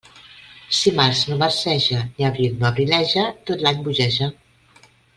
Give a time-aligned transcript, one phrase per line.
[0.77, 4.35] Si març no marceja, ni abril no abrileja, tot l'any bogeja.